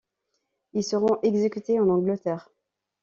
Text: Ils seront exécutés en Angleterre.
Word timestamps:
Ils 0.73 0.83
seront 0.83 1.19
exécutés 1.21 1.79
en 1.79 1.87
Angleterre. 1.87 2.49